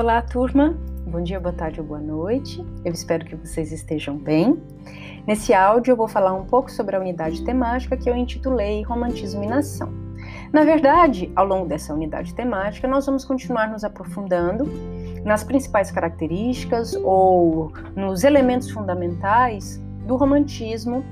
[0.00, 0.74] Olá, turma.
[1.06, 2.64] Bom dia, boa tarde ou boa noite.
[2.86, 4.58] Eu espero que vocês estejam bem.
[5.26, 9.44] Nesse áudio eu vou falar um pouco sobre a unidade temática que eu intitulei Romantismo
[9.44, 9.92] e Nação.
[10.54, 14.64] Na verdade, ao longo dessa unidade temática, nós vamos continuar nos aprofundando
[15.22, 21.04] nas principais características ou nos elementos fundamentais do romantismo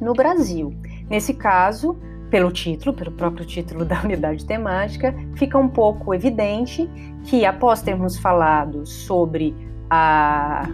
[0.00, 0.72] no Brasil.
[1.10, 1.98] Nesse caso,
[2.30, 6.88] pelo título, pelo próprio título da unidade temática, fica um pouco evidente
[7.24, 9.54] que, após termos falado sobre
[9.90, 10.68] a,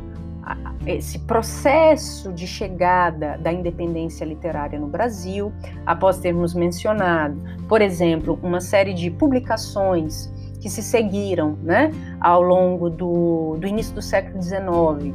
[0.45, 0.57] a,
[0.87, 5.53] esse processo de chegada da independência literária no Brasil,
[5.85, 10.31] após termos mencionado, por exemplo, uma série de publicações
[10.61, 15.15] que se seguiram né, ao longo do, do início do século XIX,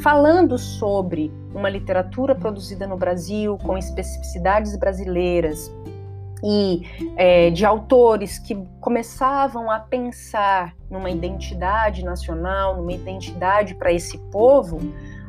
[0.00, 5.70] falando sobre uma literatura produzida no Brasil com especificidades brasileiras
[6.44, 6.82] e
[7.16, 14.80] é, de autores que começavam a pensar numa identidade nacional, numa identidade para esse povo,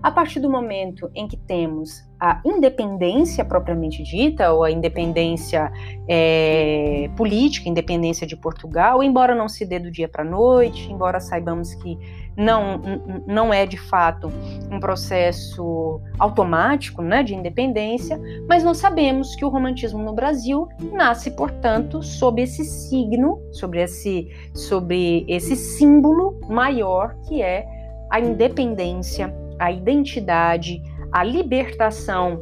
[0.02, 5.72] a partir do momento em que temos a independência propriamente dita, ou a independência
[6.08, 11.20] é, política, independência de Portugal, embora não se dê do dia para a noite, embora
[11.20, 11.98] saibamos que
[12.36, 12.82] não,
[13.28, 14.32] não é de fato
[14.72, 21.32] um processo automático né, de independência, mas nós sabemos que o romantismo no Brasil nasce,
[21.32, 27.66] portanto, sob esse signo, sobre esse, sobre esse símbolo maior que é
[28.10, 32.42] a independência a identidade, a libertação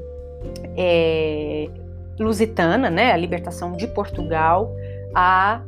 [0.75, 1.69] é,
[2.19, 4.73] lusitana, né, a libertação de Portugal,
[5.13, 5.61] a,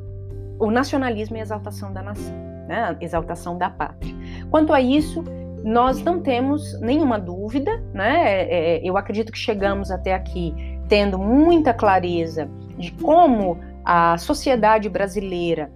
[0.59, 2.33] o nacionalismo e a exaltação da nação,
[2.67, 4.13] né, a exaltação da pátria.
[4.49, 5.23] Quanto a isso,
[5.63, 8.23] nós não temos nenhuma dúvida, né?
[8.25, 10.53] É, é, eu acredito que chegamos até aqui
[10.89, 15.71] tendo muita clareza de como a sociedade brasileira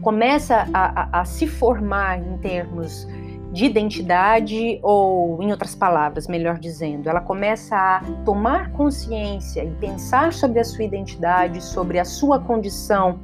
[0.00, 3.06] começa a, a, a se formar em termos
[3.52, 10.32] de identidade, ou, em outras palavras, melhor dizendo, ela começa a tomar consciência e pensar
[10.32, 13.18] sobre a sua identidade, sobre a sua condição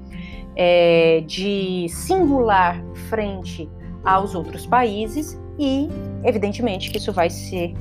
[0.57, 3.69] é, de singular frente
[4.05, 5.89] aos outros países, e,
[6.25, 7.75] evidentemente, que isso vai ser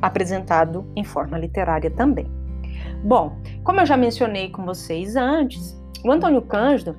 [0.00, 2.26] apresentado em forma literária também.
[3.02, 6.96] Bom, como eu já mencionei com vocês antes, o Antônio Cândido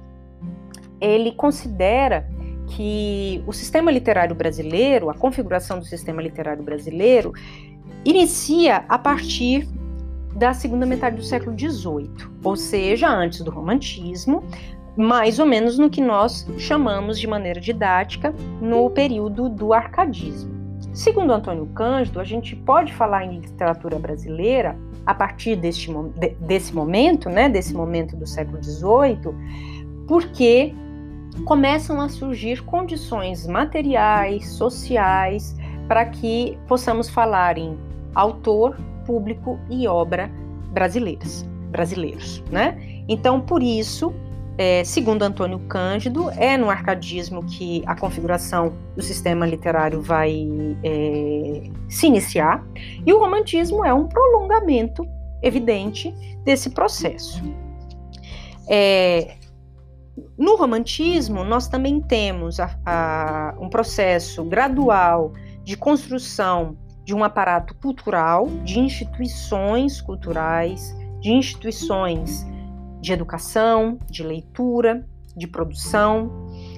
[0.99, 2.27] ele considera
[2.67, 7.31] que o sistema literário brasileiro, a configuração do sistema literário brasileiro,
[8.03, 9.67] inicia a partir
[10.35, 12.11] da segunda metade do século XVIII,
[12.43, 14.43] ou seja, antes do Romantismo,
[14.97, 20.57] mais ou menos no que nós chamamos de maneira didática no período do Arcadismo.
[20.91, 24.75] Segundo Antônio Cândido, a gente pode falar em literatura brasileira
[25.05, 25.91] a partir deste,
[26.41, 29.33] desse momento, né, desse momento do século XVIII,
[30.07, 30.73] porque
[31.45, 35.55] começam a surgir condições materiais, sociais,
[35.87, 37.77] para que possamos falar em
[38.15, 38.75] autor,
[39.05, 40.29] público e obra
[40.71, 42.77] brasileiras, brasileiros, né?
[43.07, 44.13] Então, por isso,
[44.57, 50.47] é, segundo Antônio Cândido, é no arcadismo que a configuração do sistema literário vai
[50.83, 52.65] é, se iniciar,
[53.05, 55.07] e o romantismo é um prolongamento
[55.43, 56.11] evidente
[56.43, 57.43] desse processo.
[58.67, 59.35] É,
[60.37, 66.75] no romantismo, nós também temos a, a, um processo gradual de construção
[67.05, 72.45] de um aparato cultural, de instituições culturais, de instituições
[73.01, 76.31] de educação, de leitura, de produção.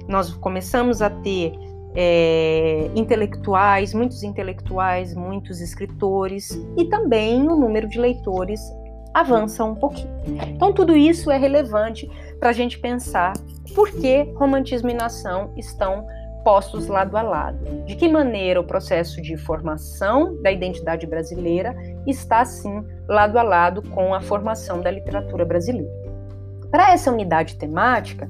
[0.07, 1.53] Nós começamos a ter
[1.95, 8.61] é, intelectuais, muitos intelectuais, muitos escritores e também o número de leitores
[9.13, 10.09] avança um pouquinho.
[10.47, 12.09] Então, tudo isso é relevante
[12.39, 13.33] para a gente pensar
[13.73, 16.05] por que romantismo e nação estão
[16.43, 17.85] postos lado a lado.
[17.85, 21.75] De que maneira o processo de formação da identidade brasileira
[22.07, 26.08] está, assim, lado a lado com a formação da literatura brasileira.
[26.71, 28.27] Para essa unidade temática,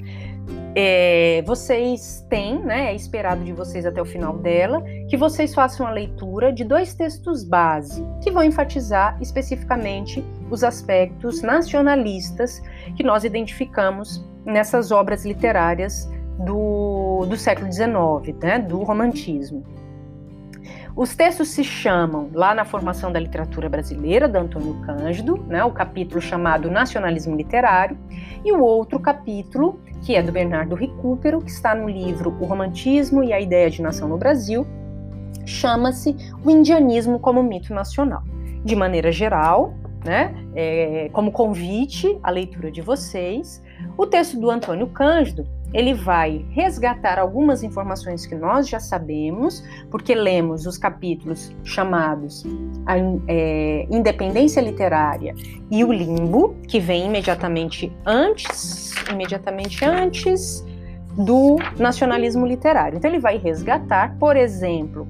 [0.76, 5.86] é, vocês têm, né, é esperado de vocês até o final dela, que vocês façam
[5.86, 12.62] a leitura de dois textos base, que vão enfatizar especificamente os aspectos nacionalistas
[12.96, 16.10] que nós identificamos nessas obras literárias
[16.46, 19.64] do, do século XIX, né, do romantismo.
[21.00, 25.72] Os textos se chamam, lá na formação da literatura brasileira, da Antônio Cândido, né, o
[25.72, 27.98] capítulo chamado Nacionalismo Literário,
[28.44, 33.24] e o outro capítulo, que é do Bernardo Recupero, que está no livro O Romantismo
[33.24, 34.68] e a Ideia de Nação no Brasil,
[35.46, 38.22] chama-se O Indianismo como Mito Nacional.
[38.66, 39.74] De maneira geral,
[40.04, 43.64] né, é, como convite à leitura de vocês,
[43.98, 50.16] o texto do Antônio Cândido ele vai resgatar algumas informações que nós já sabemos, porque
[50.16, 52.44] lemos os capítulos chamados
[52.86, 52.96] a,
[53.28, 55.36] é, Independência Literária
[55.70, 60.66] e o Limbo, que vem imediatamente antes, imediatamente antes
[61.16, 62.98] do nacionalismo literário.
[62.98, 65.08] Então ele vai resgatar, por exemplo,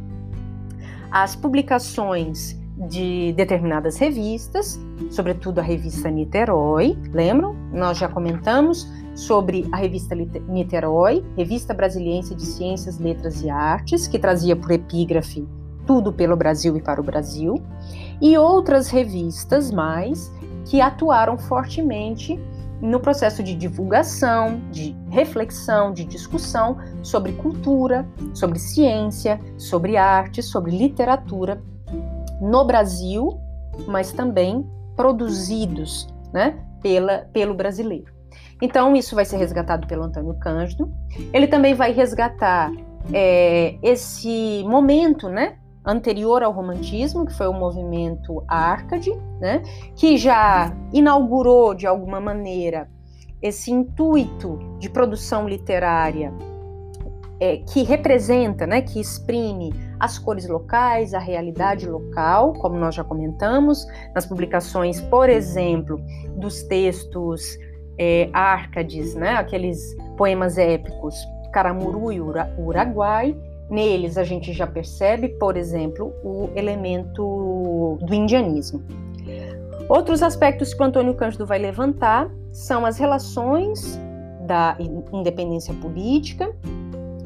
[1.12, 4.80] as publicações de determinadas revistas,
[5.10, 7.54] sobretudo a revista Niterói, lembram?
[7.74, 8.88] Nós já comentamos
[9.20, 15.46] sobre a revista Niterói, Revista Brasiliense de Ciências, Letras e Artes, que trazia por epígrafe
[15.86, 17.56] tudo pelo Brasil e para o Brasil,
[18.22, 20.32] e outras revistas mais
[20.66, 22.40] que atuaram fortemente
[22.82, 30.72] no processo de divulgação, de reflexão, de discussão sobre cultura, sobre ciência, sobre arte, sobre
[30.72, 31.62] literatura
[32.40, 33.38] no Brasil,
[33.86, 38.19] mas também produzidos né, pela, pelo brasileiro.
[38.62, 40.92] Então, isso vai ser resgatado pelo Antônio Cândido.
[41.34, 42.72] Ele também vai resgatar
[43.14, 49.62] é, esse momento né, anterior ao romantismo, que foi o movimento Arcade, né,
[49.96, 52.90] que já inaugurou, de alguma maneira,
[53.42, 56.34] esse intuito de produção literária
[57.40, 63.04] é, que representa, né, que exprime as cores locais, a realidade local, como nós já
[63.04, 66.02] comentamos, nas publicações, por exemplo,
[66.36, 67.58] dos textos
[68.00, 68.30] é,
[69.16, 71.16] né, aqueles poemas épicos
[71.52, 73.36] Caramuru e Ura, Uruguai.
[73.70, 78.82] Neles a gente já percebe, por exemplo, o elemento do indianismo.
[79.88, 84.00] Outros aspectos que o Antônio Cândido vai levantar são as relações
[84.46, 84.78] da
[85.12, 86.52] independência política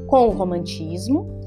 [0.08, 1.42] com o romantismo.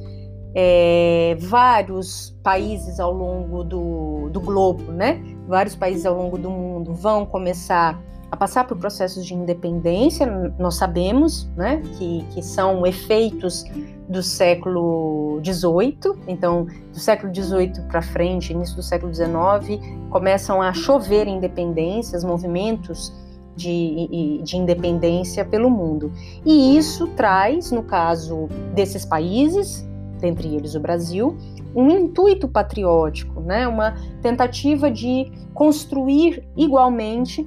[0.54, 5.22] É, vários países ao longo do, do globo, né?
[5.46, 8.00] Vários países ao longo do mundo vão começar
[8.30, 10.26] a passar por processos de independência.
[10.58, 13.64] Nós sabemos, né, que, que são efeitos
[14.08, 16.14] do século XVIII.
[16.26, 19.80] Então, do século XVIII para frente, início do século XIX,
[20.10, 23.12] começam a chover independências, movimentos
[23.54, 26.12] de, de independência pelo mundo.
[26.44, 29.86] E isso traz, no caso desses países,
[30.20, 31.36] dentre eles o Brasil,
[31.74, 33.66] um intuito patriótico, né?
[33.66, 37.46] uma tentativa de construir igualmente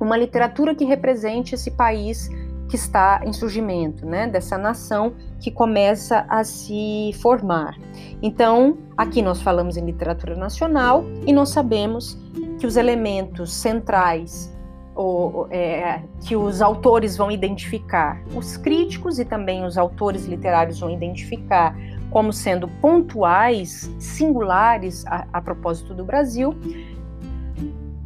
[0.00, 2.30] uma literatura que represente esse país
[2.68, 7.76] que está em surgimento, né, dessa nação que começa a se formar.
[8.22, 12.18] Então, aqui nós falamos em literatura nacional e nós sabemos
[12.58, 14.54] que os elementos centrais
[14.94, 20.90] ou, é, que os autores vão identificar, os críticos e também os autores literários vão
[20.90, 21.74] identificar
[22.10, 26.54] como sendo pontuais, singulares a, a propósito do Brasil,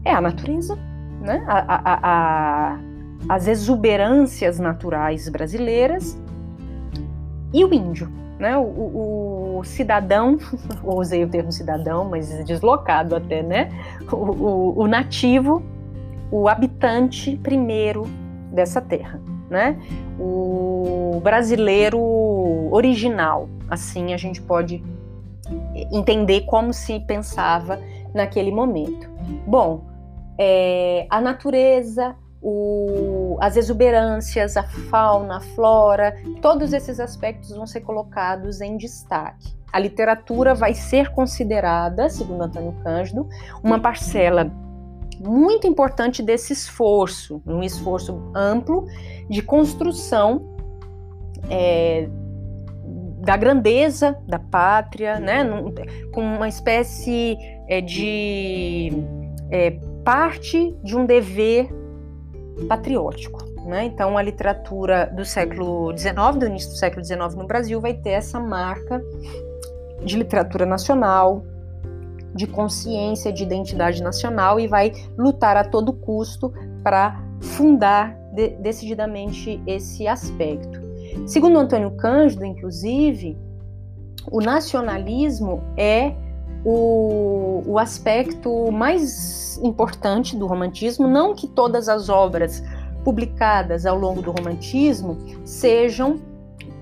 [0.05, 0.79] é a natureza,
[1.23, 1.45] né?
[1.47, 2.79] a, a, a,
[3.29, 6.21] as exuberâncias naturais brasileiras
[7.53, 8.11] e o índio.
[8.39, 8.57] Né?
[8.57, 10.37] O, o, cidadão,
[10.83, 13.69] usei o termo cidadão, mas deslocado até, né?
[14.11, 15.63] o, o, o nativo
[16.33, 18.05] o habitante primeiro
[18.51, 19.21] dessa terra,
[19.51, 19.79] né?
[20.19, 22.01] O brasileiro
[22.73, 24.83] original, assim a gente pode
[25.93, 27.79] entender como se pensava
[28.15, 29.11] naquele momento.
[29.47, 29.85] Bom,
[30.39, 37.81] é, a natureza, o, as exuberâncias, a fauna, a flora, todos esses aspectos vão ser
[37.81, 39.55] colocados em destaque.
[39.73, 43.29] A literatura vai ser considerada, segundo Antônio Cândido,
[43.63, 44.51] uma parcela
[45.21, 48.87] muito importante desse esforço, um esforço amplo
[49.31, 50.57] de construção
[51.49, 52.09] é,
[53.19, 55.73] da grandeza da pátria, né, num,
[56.13, 58.93] com uma espécie é, de
[59.51, 61.69] é, parte de um dever
[62.69, 63.43] patriótico.
[63.65, 63.85] Né?
[63.85, 68.11] Então, a literatura do século XIX, do início do século XIX no Brasil, vai ter
[68.11, 69.01] essa marca
[70.05, 71.45] de literatura nacional,
[72.35, 79.63] de consciência de identidade nacional e vai lutar a todo custo para fundar de, decididamente
[79.67, 80.81] esse aspecto.
[81.27, 83.39] Segundo Antônio Cândido, inclusive,
[84.31, 86.15] o nacionalismo é
[86.65, 92.63] o, o aspecto mais importante do romantismo, não que todas as obras
[93.05, 96.21] publicadas ao longo do romantismo sejam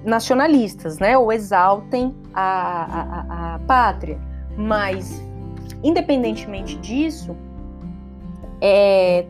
[0.04, 4.18] nacionalistas, né, ou exaltem a, a, a pátria,
[4.56, 5.22] mas
[5.82, 7.34] Independentemente disso,
[8.60, 9.26] é,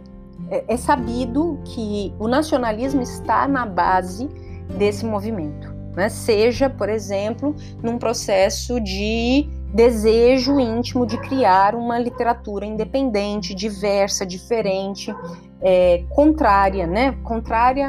[0.50, 4.28] é sabido que o nacionalismo está na base
[4.76, 5.69] desse movimento.
[5.94, 6.08] Né?
[6.08, 15.14] Seja, por exemplo, num processo de desejo íntimo de criar uma literatura independente, diversa, diferente,
[15.60, 17.16] é, contrária, né?
[17.22, 17.88] Contrária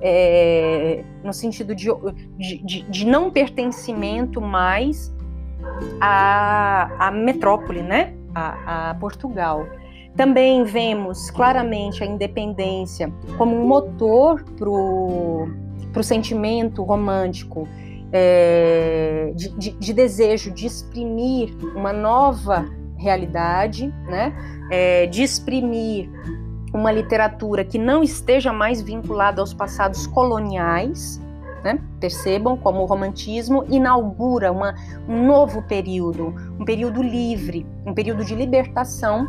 [0.00, 1.90] é, no sentido de,
[2.38, 5.14] de, de, não pertencimento mais
[6.00, 8.14] à, à metrópole, né?
[8.34, 9.66] A, a Portugal.
[10.16, 14.68] Também vemos claramente a independência como um motor para
[15.98, 17.66] o sentimento romântico
[18.12, 22.66] é, de, de, de, desejo de exprimir uma nova
[22.96, 24.32] realidade, né?
[24.70, 26.08] É, de exprimir
[26.72, 31.20] uma literatura que não esteja mais vinculada aos passados coloniais.
[31.62, 31.78] Né?
[32.00, 34.74] Percebam como o romantismo inaugura uma,
[35.06, 39.28] um novo período, um período livre, um período de libertação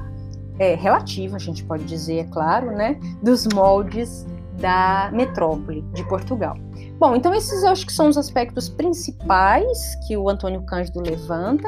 [0.57, 2.97] é, relativa, a gente pode dizer, é claro, né?
[3.21, 4.25] dos moldes
[4.59, 6.55] da metrópole de Portugal.
[6.99, 11.67] Bom, então esses acho que são os aspectos principais que o Antônio Cândido levanta.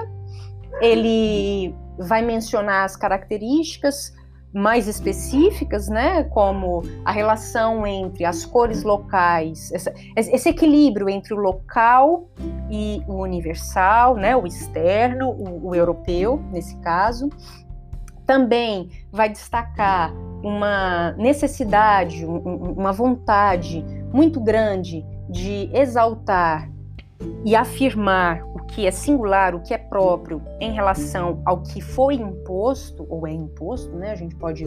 [0.82, 4.14] Ele vai mencionar as características
[4.54, 11.38] mais específicas, né, como a relação entre as cores locais, essa, esse equilíbrio entre o
[11.38, 12.30] local
[12.70, 17.30] e o universal, né, o externo, o, o europeu, nesse caso.
[18.28, 20.14] Também vai destacar
[20.44, 26.70] uma necessidade, uma vontade muito grande de exaltar
[27.46, 32.16] e afirmar o que é singular, o que é próprio em relação ao que foi
[32.16, 34.12] imposto ou é imposto, né?
[34.12, 34.66] A gente pode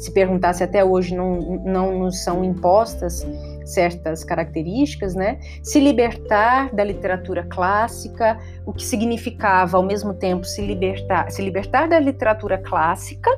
[0.00, 3.26] se perguntar se até hoje não, não nos são impostas
[3.66, 5.38] certas características, né?
[5.62, 11.88] Se libertar da literatura clássica, o que significava ao mesmo tempo se libertar, se libertar
[11.88, 13.30] da literatura clássica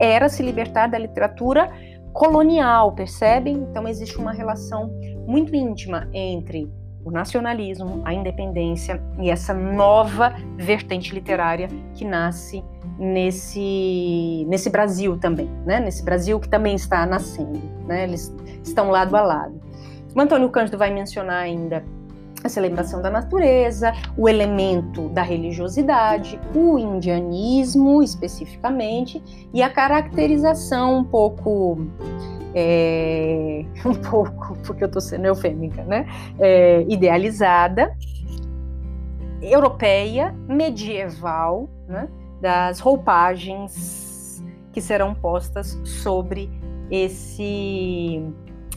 [0.00, 1.70] era se libertar da literatura
[2.12, 3.54] colonial, percebem?
[3.70, 4.90] Então existe uma relação
[5.26, 6.72] muito íntima entre
[7.04, 12.62] o nacionalismo, a independência e essa nova vertente literária que nasce
[12.98, 15.80] nesse, nesse Brasil também, né?
[15.80, 18.04] nesse Brasil que também está nascendo, né?
[18.04, 19.60] eles estão lado a lado.
[20.14, 21.84] O Antônio Cândido vai mencionar ainda
[22.42, 31.04] a celebração da natureza, o elemento da religiosidade, o indianismo especificamente e a caracterização um
[31.04, 31.78] pouco
[32.54, 36.06] é, um pouco, porque eu estou sendo eufêmica, né?
[36.38, 37.96] É, idealizada,
[39.42, 42.08] europeia, medieval, né?
[42.40, 44.42] das roupagens
[44.72, 46.50] que serão postas sobre
[46.90, 48.22] esse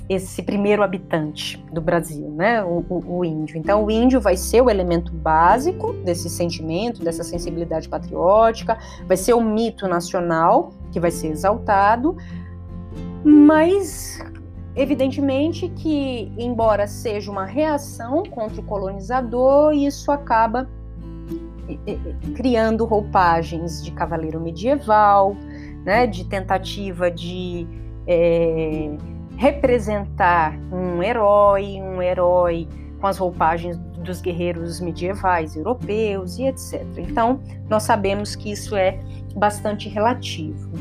[0.10, 3.58] esse primeiro habitante do Brasil, né, o, o, o, índio.
[3.58, 9.34] Então, o índio vai ser o elemento básico desse sentimento, dessa sensibilidade patriótica, vai ser
[9.34, 12.18] o mito nacional que vai ser exaltado,
[13.24, 14.20] mas
[14.76, 20.70] evidentemente que, embora seja uma reação contra o colonizador, isso acaba
[22.36, 25.36] criando roupagens de cavaleiro medieval,
[25.86, 27.66] né, de tentativa de
[28.06, 28.92] é,
[29.44, 32.66] representar um herói, um herói
[33.02, 36.82] com as roupagens dos guerreiros medievais europeus e etc.
[36.98, 38.98] Então, nós sabemos que isso é
[39.36, 40.72] bastante relativo.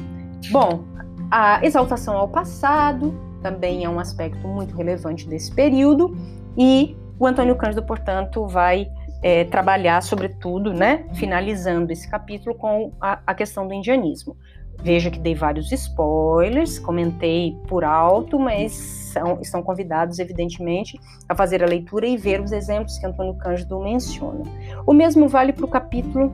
[0.52, 0.84] Bom,
[1.28, 6.16] a exaltação ao passado também é um aspecto muito relevante desse período,
[6.56, 8.86] e o Antônio Cândido, portanto, vai
[9.24, 14.36] é, trabalhar, sobretudo, né, finalizando esse capítulo com a, a questão do indianismo.
[14.82, 20.98] Veja que dei vários spoilers, comentei por alto, mas são, estão convidados, evidentemente,
[21.28, 24.42] a fazer a leitura e ver os exemplos que Antônio Cândido menciona.
[24.84, 26.32] O mesmo vale para o capítulo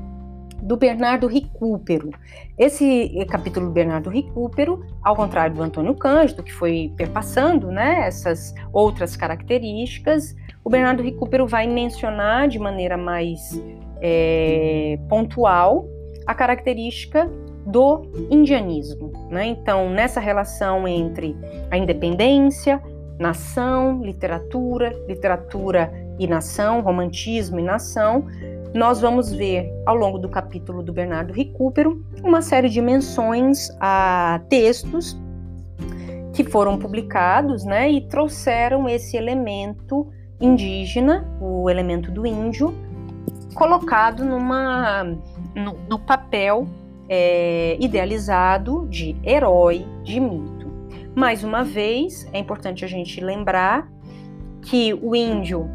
[0.62, 2.10] do Bernardo Recupero.
[2.58, 8.54] Esse capítulo do Bernardo Recupero, ao contrário do Antônio Cândido, que foi perpassando né, essas
[8.72, 13.60] outras características, o Bernardo Recupero vai mencionar de maneira mais
[14.00, 15.86] é, pontual
[16.26, 17.30] a característica
[17.68, 19.12] do indianismo.
[19.30, 19.46] Né?
[19.46, 21.36] Então, nessa relação entre
[21.70, 22.82] a independência,
[23.18, 28.24] nação, literatura, literatura e nação, romantismo e nação,
[28.74, 34.40] nós vamos ver ao longo do capítulo do Bernardo Recupero uma série de menções a
[34.48, 35.16] textos
[36.32, 40.06] que foram publicados né, e trouxeram esse elemento
[40.40, 42.72] indígena, o elemento do índio,
[43.54, 45.02] colocado numa,
[45.54, 46.66] no, no papel
[47.08, 50.68] é, idealizado de herói, de mito.
[51.14, 53.90] Mais uma vez, é importante a gente lembrar
[54.62, 55.68] que o índio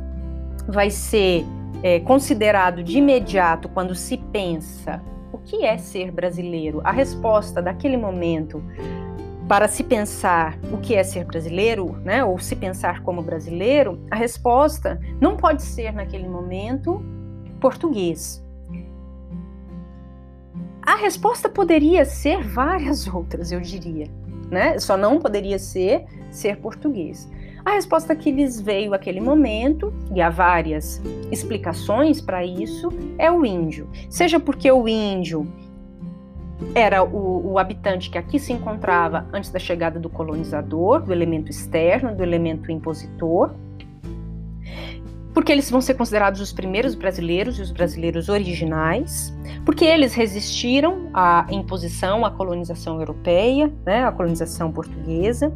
[0.68, 1.46] vai ser
[1.82, 7.98] é, considerado de imediato quando se pensa o que é ser brasileiro, a resposta daquele
[7.98, 8.64] momento
[9.48, 14.16] para se pensar o que é ser brasileiro, né, ou se pensar como brasileiro, a
[14.16, 17.04] resposta não pode ser naquele momento
[17.60, 18.43] português.
[20.86, 24.08] A resposta poderia ser várias outras, eu diria,
[24.52, 24.78] né?
[24.80, 27.30] Só não poderia ser ser português.
[27.64, 33.46] A resposta que lhes veio aquele momento, e há várias explicações para isso, é o
[33.46, 33.90] índio.
[34.10, 35.48] Seja porque o índio
[36.76, 41.50] era o, o, habitante que aqui se encontrava antes da chegada do colonizador, do elemento
[41.50, 43.54] externo, do elemento impositor,
[45.34, 49.34] porque eles vão ser considerados os primeiros brasileiros e os brasileiros originais,
[49.66, 55.52] porque eles resistiram à imposição, à colonização europeia, né, à colonização portuguesa,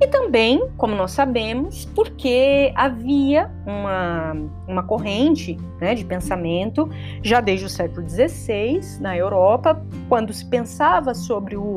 [0.00, 4.36] e também, como nós sabemos, porque havia uma,
[4.66, 6.88] uma corrente né, de pensamento
[7.22, 11.76] já desde o século XVI na Europa, quando se pensava sobre o,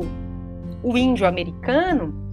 [0.82, 2.27] o índio americano,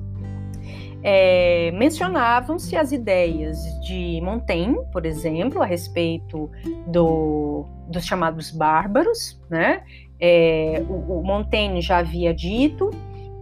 [1.07, 6.50] é, mencionavam-se as ideias de Montaigne, por exemplo, a respeito
[6.88, 9.39] do, dos chamados bárbaros.
[9.47, 9.83] Né?
[10.19, 12.89] É, o, o Montaigne já havia dito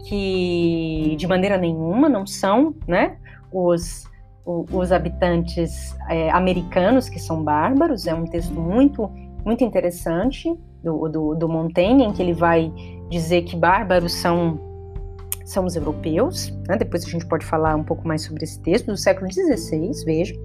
[0.09, 3.15] que de maneira nenhuma não são né,
[3.49, 4.03] os,
[4.45, 8.07] os habitantes é, americanos que são bárbaros.
[8.07, 9.09] É um texto muito,
[9.45, 10.53] muito interessante
[10.83, 12.69] do, do, do Montaigne, em que ele vai
[13.09, 14.72] dizer que bárbaros são
[15.45, 16.77] são os europeus, né?
[16.77, 20.35] depois a gente pode falar um pouco mais sobre esse texto, do século XVI, veja.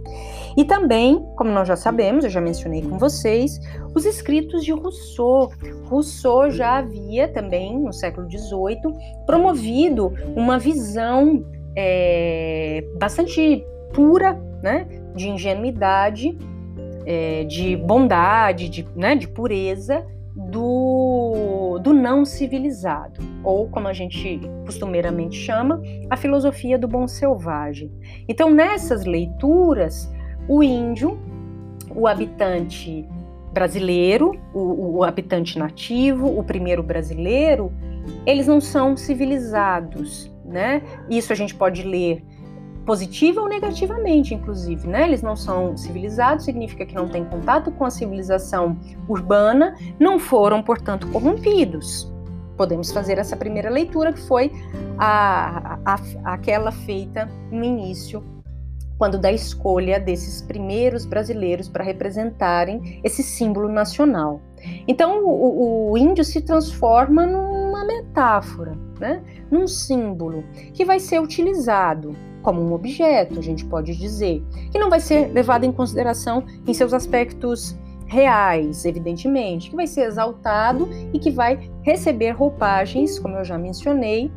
[0.57, 3.61] E também, como nós já sabemos, eu já mencionei com vocês,
[3.95, 5.52] os escritos de Rousseau.
[5.85, 11.45] Rousseau já havia também, no século XVIII, promovido uma visão
[11.76, 14.87] é, bastante pura, né?
[15.14, 16.37] de ingenuidade,
[17.07, 19.14] é, de bondade, de, né?
[19.14, 20.05] de pureza,
[20.49, 27.93] do, do não civilizado, ou como a gente costumeiramente chama, a filosofia do bom selvagem.
[28.26, 30.11] Então, nessas leituras,
[30.49, 31.19] o índio,
[31.95, 33.07] o habitante
[33.52, 37.73] brasileiro, o, o habitante nativo, o primeiro brasileiro,
[38.25, 40.83] eles não são civilizados, né?
[41.11, 42.25] Isso a gente pode ler
[42.88, 45.06] positiva ou negativamente, inclusive, né?
[45.06, 50.62] Eles não são civilizados, significa que não têm contato com a civilização urbana, não foram,
[50.62, 52.10] portanto, corrompidos.
[52.56, 54.50] Podemos fazer essa primeira leitura, que foi
[54.97, 58.25] a, a, a, aquela feita no início,
[58.97, 64.41] quando da escolha desses primeiros brasileiros para representarem esse símbolo nacional.
[64.89, 69.23] Então, o, o índio se transforma numa metáfora, né?
[69.50, 72.17] num símbolo que vai ser utilizado
[72.49, 76.73] como um objeto, a gente pode dizer, que não vai ser levado em consideração em
[76.73, 83.45] seus aspectos reais, evidentemente, que vai ser exaltado e que vai receber roupagens, como eu
[83.45, 84.32] já mencionei,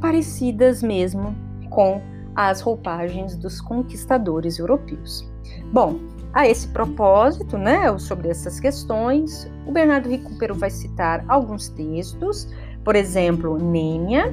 [0.00, 1.34] parecidas mesmo
[1.68, 2.00] com
[2.36, 5.28] as roupagens dos conquistadores europeus.
[5.72, 5.98] Bom,
[6.32, 12.46] a esse propósito, né, sobre essas questões, o Bernardo Recupero vai citar alguns textos,
[12.84, 14.32] por exemplo, Nênia,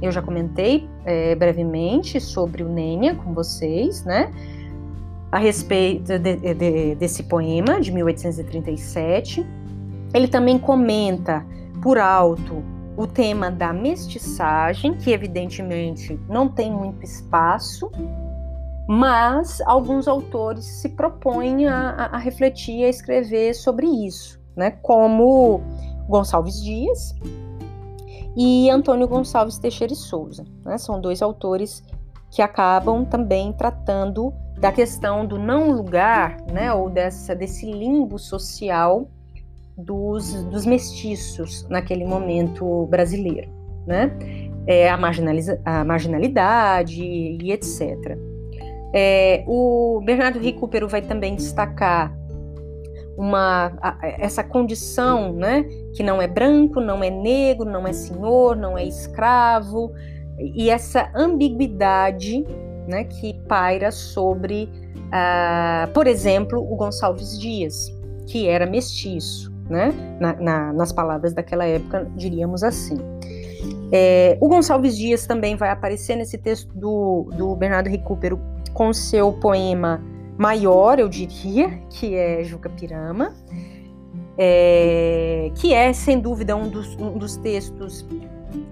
[0.00, 4.32] eu já comentei é, brevemente sobre o Nênia com vocês, né?
[5.30, 9.44] A respeito de, de, desse poema de 1837.
[10.14, 11.44] Ele também comenta
[11.82, 12.62] por alto
[12.96, 17.90] o tema da mestiçagem, que evidentemente não tem muito espaço,
[18.88, 24.72] mas alguns autores se propõem a, a, refletir a escrever sobre isso, né?
[24.82, 25.60] Como
[26.08, 27.14] Gonçalves Dias,
[28.38, 30.44] e Antônio Gonçalves Teixeira e Souza.
[30.64, 30.78] Né?
[30.78, 31.82] São dois autores
[32.30, 39.08] que acabam também tratando da questão do não lugar, né, ou dessa, desse limbo social
[39.76, 43.48] dos, dos mestiços naquele momento brasileiro,
[43.86, 44.10] né?
[44.66, 44.98] É, a,
[45.64, 48.18] a marginalidade e etc.
[48.92, 52.12] É, o Bernardo Recupero vai também destacar
[53.18, 58.78] uma essa condição, né, que não é branco, não é negro, não é senhor, não
[58.78, 59.92] é escravo,
[60.38, 62.46] e essa ambiguidade,
[62.86, 67.92] né, que paira sobre, uh, por exemplo, o Gonçalves Dias,
[68.28, 72.98] que era mestiço, né, na, na, nas palavras daquela época, diríamos assim.
[73.90, 78.38] É, o Gonçalves Dias também vai aparecer nesse texto do, do Bernardo Recupero
[78.72, 80.00] com seu poema
[80.38, 83.34] maior, eu diria, que é Juca Pirama,
[84.38, 88.06] é, que é, sem dúvida, um dos, um dos textos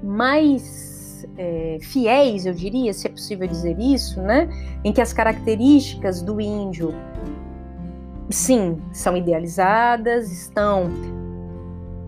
[0.01, 4.49] mais é, fiéis, eu diria, se é possível dizer isso, né?
[4.85, 6.95] em que as características do índio,
[8.31, 10.89] sim, são idealizadas, estão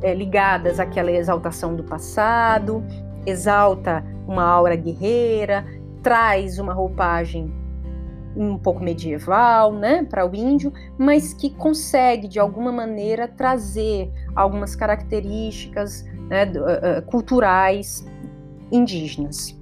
[0.00, 2.84] é, ligadas àquela exaltação do passado,
[3.26, 5.66] exalta uma aura guerreira,
[6.00, 7.52] traz uma roupagem
[8.38, 14.76] um pouco medieval, né, para o índio, mas que consegue de alguma maneira trazer algumas
[14.76, 18.06] características né, uh, culturais
[18.70, 19.58] indígenas.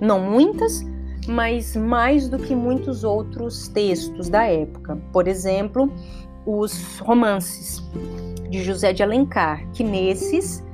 [0.00, 0.84] Não muitas,
[1.28, 4.98] mas mais do que muitos outros textos da época.
[5.12, 5.90] Por exemplo,
[6.44, 7.82] os romances
[8.50, 10.64] de José de Alencar, que nesses,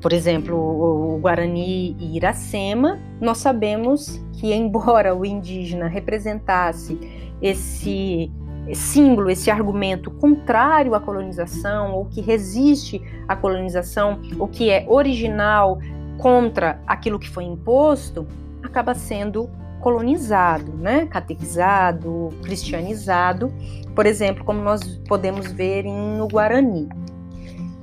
[0.00, 6.98] por exemplo, o Guarani e Iracema, nós sabemos que, embora o indígena representasse
[7.40, 8.30] esse
[8.74, 15.78] símbolo, esse argumento contrário à colonização, ou que resiste à colonização, ou que é original
[16.18, 18.26] contra aquilo que foi imposto,
[18.62, 19.48] acaba sendo
[19.80, 21.06] colonizado, né?
[21.06, 23.52] catequizado, cristianizado,
[23.94, 26.88] por exemplo, como nós podemos ver em, no Guarani.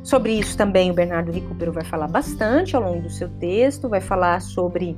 [0.03, 4.01] Sobre isso também o Bernardo Recupero vai falar bastante ao longo do seu texto, vai
[4.01, 4.97] falar sobre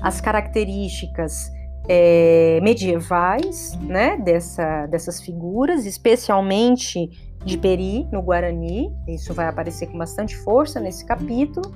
[0.00, 1.50] as características
[1.88, 7.10] é, medievais né, dessa, dessas figuras, especialmente
[7.44, 11.72] de Peri, no Guarani, isso vai aparecer com bastante força nesse capítulo.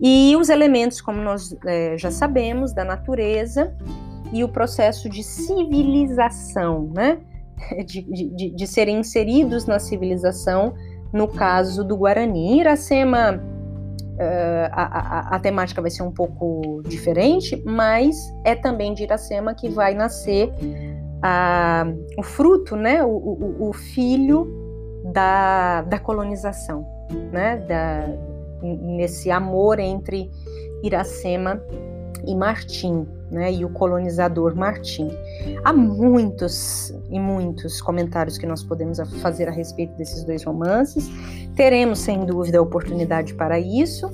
[0.00, 3.74] E os elementos, como nós é, já sabemos, da natureza
[4.32, 7.18] e o processo de civilização, né?
[7.86, 10.74] De, de, de serem inseridos na civilização,
[11.12, 12.52] no caso do Guarani.
[12.52, 18.94] Em Iracema, uh, a, a, a, temática vai ser um pouco diferente, mas é também
[18.94, 20.52] de Iracema que vai nascer
[21.22, 21.86] a,
[22.18, 23.02] o fruto, né?
[23.02, 24.46] o, o, o filho
[25.12, 26.86] da, da colonização,
[27.32, 27.56] né?
[27.56, 28.08] Da,
[28.62, 30.30] nesse amor entre
[30.82, 31.60] Iracema
[32.26, 35.10] e Martim, né, e o colonizador Martim.
[35.64, 41.10] Há muitos e muitos comentários que nós podemos fazer a respeito desses dois romances.
[41.56, 44.10] Teremos, sem dúvida, a oportunidade para isso.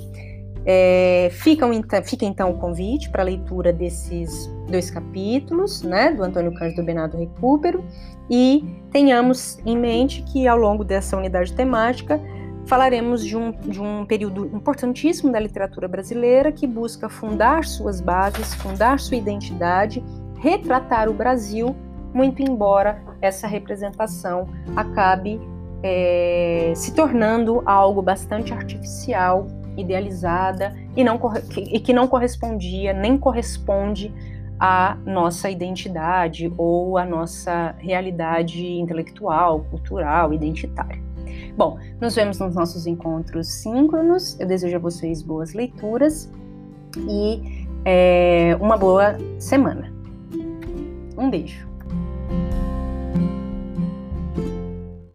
[0.65, 1.67] É, fica,
[2.03, 7.17] fica então o convite para a leitura desses dois capítulos, né, do Antônio Cândido Bernardo
[7.17, 7.83] Recupero,
[8.29, 12.19] e tenhamos em mente que ao longo dessa unidade temática
[12.65, 18.53] falaremos de um, de um período importantíssimo da literatura brasileira que busca fundar suas bases,
[18.55, 20.03] fundar sua identidade,
[20.39, 21.75] retratar o Brasil,
[22.13, 25.39] muito embora essa representação acabe
[25.81, 31.19] é, se tornando algo bastante artificial, idealizada e, não,
[31.57, 34.13] e que não correspondia nem corresponde
[34.59, 41.12] à nossa identidade ou à nossa realidade intelectual, cultural, identitária.
[41.57, 44.39] Bom, nos vemos nos nossos encontros síncronos.
[44.39, 46.31] Eu desejo a vocês boas leituras
[46.97, 49.93] e é, uma boa semana.
[51.17, 51.72] Um beijo.